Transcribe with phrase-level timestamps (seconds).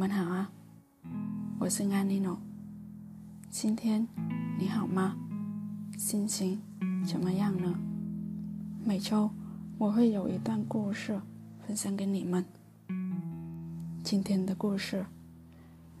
[0.00, 0.50] 们好啊，
[1.58, 2.40] 我是安妮诺。
[3.50, 4.08] 今天
[4.58, 5.14] 你好吗？
[5.98, 6.58] 心情
[7.04, 7.78] 怎么样呢？
[8.82, 9.28] 每周
[9.76, 11.20] 我会有一段故事
[11.66, 12.42] 分享给你们。
[14.02, 15.04] 今天的故事，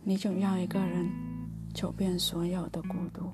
[0.02, 1.06] 你总要一个人
[1.74, 3.30] 走遍所有的孤独。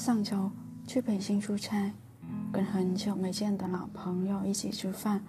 [0.00, 0.50] 上周
[0.86, 1.92] 去北京出差，
[2.50, 5.20] 跟很久没见的老朋友一起吃饭。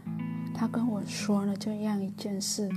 [0.54, 2.70] 他跟我说了这样一件事：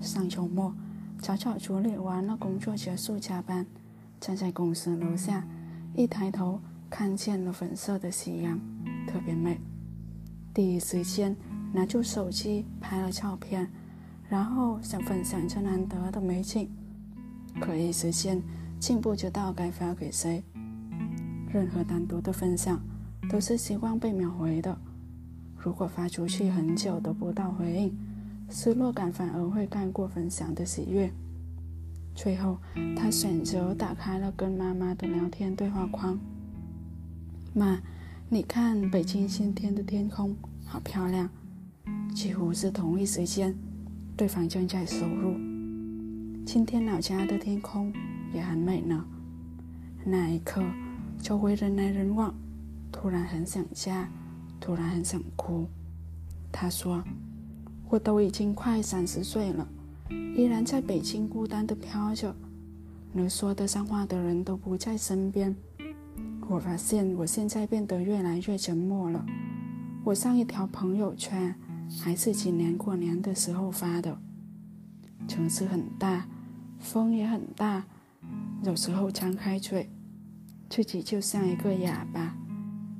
[0.00, 0.72] 上周末
[1.18, 3.66] 早早处理完了工作，结束加班，
[4.20, 5.44] 站在公司楼下，
[5.96, 8.56] 一抬头看见了粉色的夕阳，
[9.08, 9.60] 特别美。
[10.54, 11.36] 第一时间
[11.72, 13.68] 拿出手机拍了照片，
[14.28, 16.70] 然后想分享这难得的美景，
[17.60, 18.40] 可一时间
[18.78, 20.44] 竟不知道该发给谁。
[21.54, 22.82] 任何单独的分享
[23.30, 24.76] 都是希望被秒回的。
[25.56, 27.96] 如果发出去很久都不到回应，
[28.50, 31.12] 失落感反而会盖过分享的喜悦。
[32.12, 32.58] 最后，
[32.96, 36.18] 他选择打开了跟妈妈的聊天对话框
[37.54, 37.80] ：“妈，
[38.28, 40.34] 你看北京今天的天空
[40.66, 41.30] 好漂亮。”
[42.12, 43.54] 几乎是同一时间，
[44.16, 45.34] 对方正在输入
[46.44, 47.92] ：“今天老家的天空
[48.32, 49.04] 也很美呢。”
[50.04, 50.60] 那一刻。
[51.24, 52.34] 周围人来人往，
[52.92, 54.06] 突然很想家，
[54.60, 55.66] 突然很想哭。
[56.52, 57.02] 他说
[57.88, 59.66] ：“我都已经快三十岁了，
[60.36, 62.36] 依然在北京孤单地飘着，
[63.14, 65.56] 能说得上话的人都不在身边。
[66.46, 69.24] 我发现我现在变得越来越沉默了。
[70.04, 71.54] 我上一条朋友圈
[72.02, 74.18] 还是今年过年的时候发的。
[75.26, 76.28] 城市很大，
[76.78, 77.86] 风也很大，
[78.62, 79.88] 有时候张开嘴。”
[80.74, 82.34] 自己就像一个哑巴，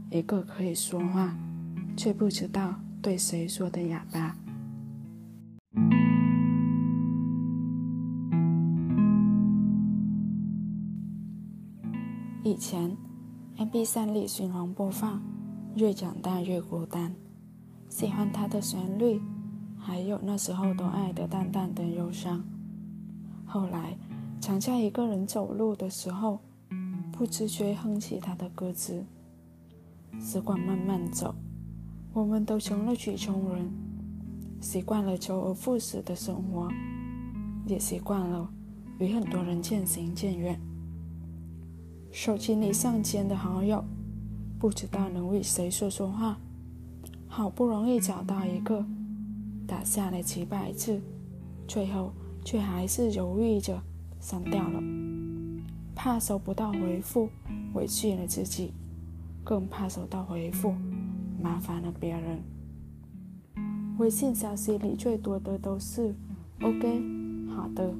[0.09, 1.37] 一个可以说话
[1.97, 4.37] 却不知道对谁说的哑巴。
[12.45, 12.97] 以前
[13.57, 15.21] ，MP 三里循环播放，
[15.75, 17.13] 越长大越孤单。
[17.89, 19.21] 喜欢它的旋律，
[19.77, 22.41] 还有那时候都爱的淡淡的忧伤。
[23.45, 23.99] 后来，
[24.41, 26.39] 常在一个人走路的时候。
[27.17, 29.05] 不自觉哼起他的歌词。
[30.21, 31.33] 时光慢慢走，
[32.13, 33.71] 我们都成了曲中人，
[34.61, 36.69] 习惯了周而复始的生活，
[37.67, 38.51] 也习惯了
[38.99, 40.61] 与很多人渐行渐远。
[42.11, 43.85] 手机里上千的好友，
[44.59, 46.37] 不知道能为谁说说话。
[47.29, 48.85] 好不容易找到一个，
[49.69, 51.01] 打下了几百字，
[51.69, 52.13] 最后
[52.45, 53.81] 却还是犹豫着
[54.19, 55.04] 删掉了。
[55.95, 57.29] 怕收不到回复，
[57.73, 58.73] 委屈了自己；
[59.43, 60.75] 更怕收到回复，
[61.41, 62.43] 麻烦了别人。
[63.99, 66.15] 微信消息里最多的都是
[66.61, 67.03] “OK”，
[67.55, 67.95] 好的，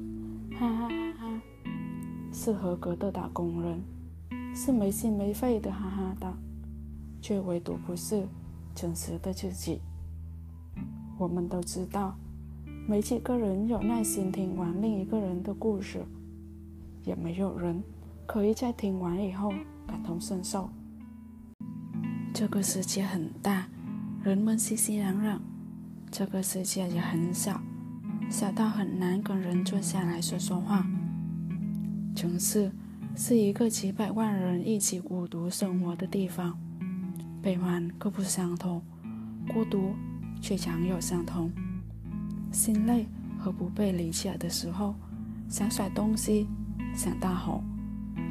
[0.59, 1.41] 哈哈哈哈，
[2.31, 3.81] 是合格的打工人，
[4.53, 6.33] 是没心没肺的哈哈的，
[7.21, 8.27] 却唯独不是
[8.75, 9.79] 真实的自己。
[11.17, 12.15] 我们都知道，
[12.87, 16.03] 没几个人有耐心听完另一个人的故事。
[17.05, 17.83] 也没有人
[18.25, 19.53] 可以在听完以后
[19.87, 20.69] 感同身受。
[22.33, 23.67] 这个世界很大，
[24.23, 25.37] 人们熙熙攘攘；
[26.11, 27.61] 这个世界也很小，
[28.29, 30.85] 小到很难跟人坐下来说说话。
[32.15, 32.71] 城市
[33.15, 36.57] 是一个几百万人一起孤独生活的地方，
[37.41, 38.81] 悲欢各不相同，
[39.53, 39.93] 孤独
[40.41, 41.51] 却常有相同。
[42.51, 44.95] 心累和不被理解的时候，
[45.47, 46.47] 想甩东西。
[46.95, 47.61] 想大吼，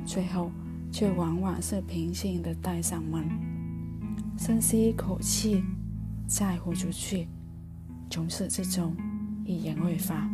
[0.06, 0.50] 最后
[0.90, 3.28] 却往往是平静的带上门，
[4.38, 5.62] 深吸一口气，
[6.26, 7.28] 再呼出去，
[8.08, 8.96] 从始至终
[9.44, 10.28] 一言未发。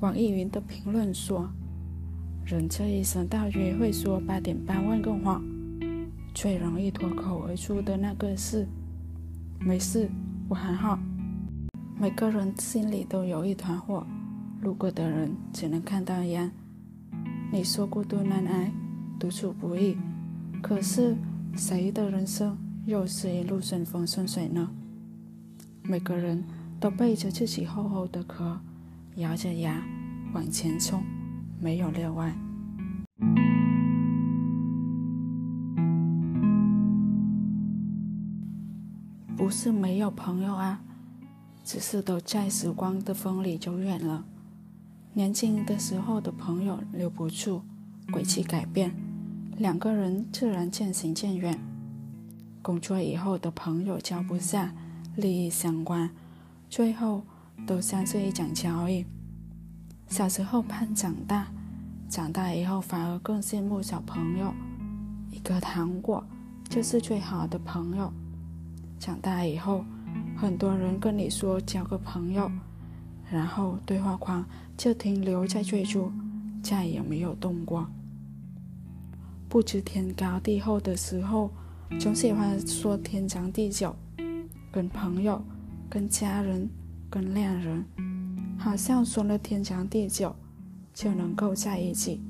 [0.00, 1.48] 网易云的评论说
[2.46, 5.44] ：“人这一生大约会说八点八万个谎，
[6.34, 8.66] 最容易脱口而出的那个是
[9.60, 10.10] ‘没事，
[10.48, 10.98] 我很好’。
[12.00, 14.06] 每个人心里都有一团火，
[14.62, 16.50] 路过的人只能看到烟。”
[17.54, 18.72] 你说孤独难挨，
[19.20, 19.94] 独处不易，
[20.62, 21.14] 可是
[21.54, 22.56] 谁的人生
[22.86, 24.70] 又是一路顺风顺水呢？
[25.82, 26.42] 每个人
[26.80, 28.58] 都背着自己厚厚的壳，
[29.16, 29.84] 咬着牙
[30.32, 31.02] 往前冲，
[31.60, 32.34] 没有例外。
[39.36, 40.80] 不是没有朋友啊，
[41.62, 44.24] 只是都在时光的风里走远了。
[45.14, 47.60] 年轻的时候的朋友留不住，
[48.10, 48.94] 轨迹改变，
[49.58, 51.58] 两个人自然渐行渐远。
[52.62, 54.72] 工作以后的朋友交不下，
[55.16, 56.08] 利益相关，
[56.70, 57.22] 最后
[57.66, 59.04] 都像是一场交易。
[60.08, 61.48] 小时候盼长大，
[62.08, 64.54] 长大以后反而更羡慕小朋友。
[65.30, 66.24] 一个糖果
[66.70, 68.10] 就是最好的朋友。
[68.98, 69.84] 长大以后，
[70.36, 72.50] 很多人跟你说交个朋友，
[73.32, 74.44] 然后对话框
[74.76, 76.12] 就停留在最初，
[76.62, 77.88] 再也没有动过。
[79.48, 81.50] 不知天高地厚的时候，
[81.98, 83.96] 总喜欢说天长地久，
[84.70, 85.42] 跟朋友、
[85.88, 86.68] 跟家人、
[87.08, 87.82] 跟恋人，
[88.58, 90.36] 好像说了天长地久，
[90.92, 92.20] 就能够在一起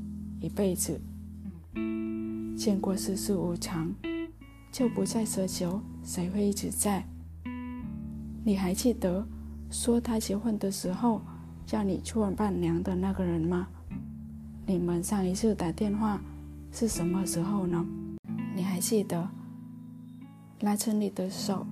[0.40, 1.00] 一辈子。
[2.56, 3.92] 见过世事无常。
[4.70, 7.04] 就不再奢求谁会一直在。
[8.42, 9.22] 你还记得
[9.72, 11.22] 说他结婚的时候
[11.64, 13.66] 叫你做伴娘的那个人吗？
[14.66, 16.20] 你们上一次打电话
[16.70, 17.84] 是什么时候呢？
[18.54, 19.30] 你还记得
[20.60, 21.66] 拉着你的手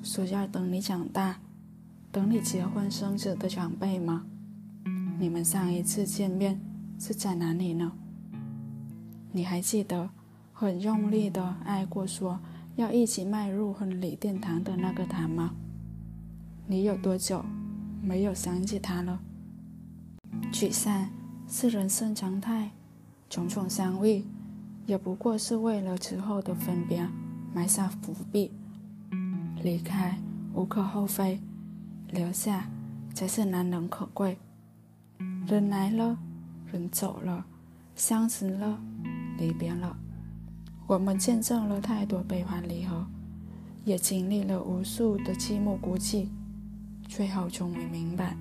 [0.00, 1.40] 说要等你长大，
[2.12, 4.24] 等你结婚生子的长辈吗？
[5.18, 6.60] 你们上一次见面
[7.00, 7.90] 是在哪里呢？
[9.32, 10.08] 你还记得？
[10.52, 12.38] 很用力的爱过，说
[12.76, 15.54] 要一起迈入婚礼殿堂的那个他吗？
[16.70, 17.44] 你有多久
[18.00, 19.18] 没有想起他了？
[20.52, 21.10] 聚散
[21.48, 22.70] 是人生常态，
[23.28, 24.24] 种种相遇
[24.86, 27.04] 也不过是为了之后的分别
[27.52, 28.52] 埋下伏笔。
[29.64, 30.16] 离开
[30.54, 31.40] 无可厚非，
[32.06, 32.70] 留下
[33.14, 34.38] 才是难能可贵。
[35.48, 36.16] 人来了，
[36.70, 37.46] 人走了，
[37.96, 38.80] 相识了，
[39.36, 39.96] 离别了。
[40.86, 43.04] 我们见证了太多悲欢离合，
[43.84, 46.28] 也经历了无数的寂寞孤寂，
[47.10, 48.36] 最后终于明白，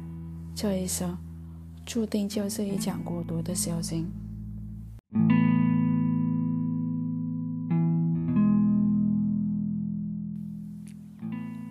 [0.54, 1.18] 这一生
[1.88, 4.06] 注定就是一场孤独的修行。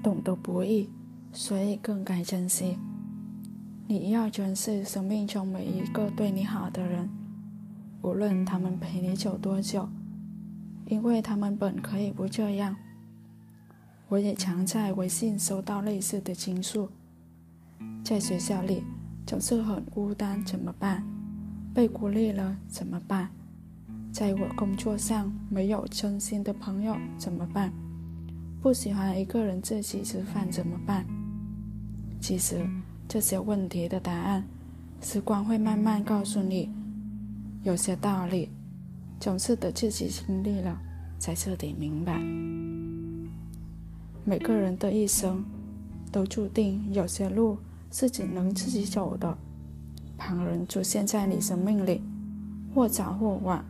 [0.02, 0.90] 懂得不易，
[1.32, 2.76] 所以更该珍惜。
[3.86, 7.08] 你要珍视生命中每一个对你好的人，
[8.02, 9.88] 无论他们陪你走多久。
[10.86, 12.74] 因为他们本可以不这样。
[14.08, 16.88] 我也常在微信收到类似的倾诉。
[18.02, 18.82] 在学校里
[19.26, 21.04] 总是很孤单，怎么办？
[21.74, 23.28] 被孤立了怎么办？
[24.12, 27.72] 在我工作上没有真心的朋友怎么办？
[28.60, 31.06] 不喜欢一个人自己吃饭怎么办？
[32.20, 32.66] 其实
[33.06, 34.44] 这些问题的答案，
[35.00, 36.70] 时光会慢慢告诉你。
[37.62, 38.50] 有些道理。
[39.20, 40.80] 总是得自己经历了，
[41.18, 42.67] 才彻底明白。
[44.28, 45.42] 每个人的一生，
[46.12, 47.56] 都注定有些路
[47.90, 49.38] 是只能自己走的。
[50.18, 52.02] 旁人出现在你生命里，
[52.74, 53.64] 或早或晚，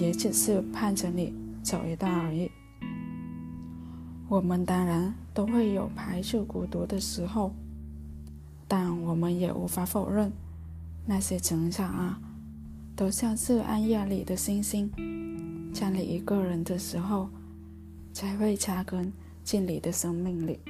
[0.00, 1.32] 也只是盼着你
[1.62, 2.50] 走一段而已。
[4.28, 7.52] 我们当然都会有排斥孤独的时候，
[8.66, 10.32] 但我们也无法否认，
[11.06, 12.18] 那些成长啊。
[12.96, 14.90] 都像是暗夜里的星星，
[15.72, 17.28] 在你一个人的时候，
[18.12, 19.12] 才会扎根
[19.48, 20.60] 进你的生命里。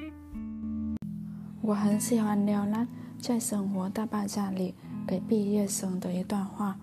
[1.61, 2.87] 我很喜欢刘兰
[3.19, 4.73] 在《生活大爆炸》里
[5.05, 6.79] 给毕业生的一段话：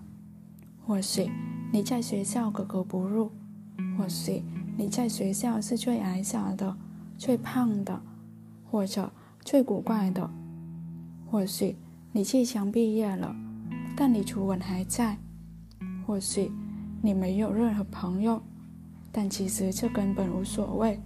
[0.84, 1.30] 或许
[1.72, 3.30] 你在学校格格不入，
[3.96, 4.42] 或许
[4.76, 6.76] 你在学校是最矮小的、
[7.16, 7.98] 最胖的，
[8.70, 9.10] 或者
[9.40, 10.28] 最古怪的；
[11.30, 11.76] 或许
[12.12, 13.34] 你即将毕业了，
[13.96, 15.16] 但你初吻还在。
[16.06, 16.52] 或许
[17.00, 18.42] 你没有任何朋友，
[19.10, 21.00] 但其实这根本无所谓。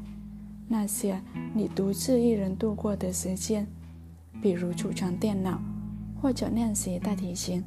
[0.72, 1.20] 那些
[1.52, 3.66] 你独自一人度过的时间，
[4.40, 5.60] 比如组装电脑
[6.22, 7.64] 或者练习大提琴，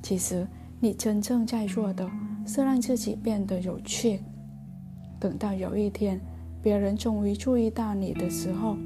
[0.00, 0.46] 其实
[0.78, 2.08] 你真正在做的
[2.46, 4.20] 是让自己变得有趣。
[5.18, 6.20] 等到有一天
[6.62, 8.76] 别人终于注意到你的时候，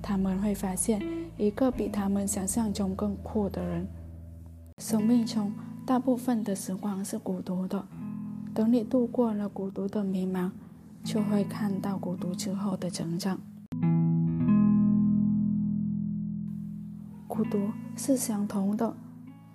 [0.00, 1.02] 他们会发现
[1.36, 3.86] 一个比他们想象中更酷的人。
[4.78, 5.52] 生命中。
[5.86, 7.82] 大部分的时光是孤独的，
[8.52, 10.50] 等你度过了孤独的迷茫，
[11.02, 13.40] 就会看到孤独之后的成长。
[17.26, 18.96] 孤独是相同的，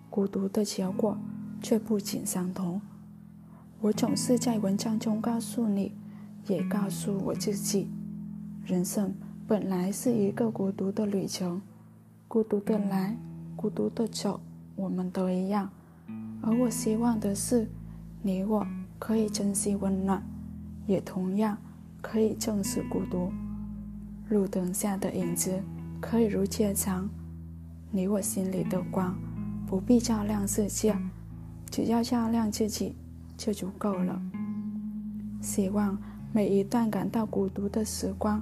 [0.10, 1.18] 孤独的结果
[1.62, 2.82] 却不尽相同。
[3.82, 5.92] 我总是在文章中告诉你，
[6.48, 7.90] 也告诉我自己，
[8.66, 9.14] 人生
[9.46, 11.62] 本来是一个孤独的旅程，
[12.30, 13.18] 孤独的来，
[13.58, 14.40] 孤独的走，
[14.78, 15.70] 我们都一样。
[16.42, 17.68] 而我希望的是，
[18.22, 18.66] 你我
[18.98, 20.24] 可以珍惜温暖，
[20.86, 21.58] 也同样
[22.02, 23.32] 可以正视孤独。
[24.30, 25.62] 路灯下的影子
[26.02, 27.10] 可以如切长，
[27.92, 29.16] 你我心里的光
[29.68, 30.98] 不必照亮世界，
[31.70, 32.96] 只要照亮自己
[33.38, 34.22] 就足够了。
[35.42, 35.98] 希望
[36.32, 38.42] 每一段感到孤独的时光，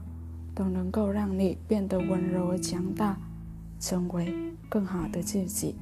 [0.53, 3.17] 都能够让你变得温柔而强大，
[3.79, 4.33] 成为
[4.69, 5.75] 更好的自己。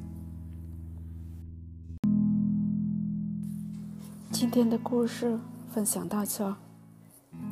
[4.32, 5.38] 今天的故事
[5.70, 6.56] 分享到这，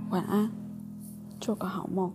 [0.09, 0.51] 晚安，
[1.39, 2.11] 做个好梦。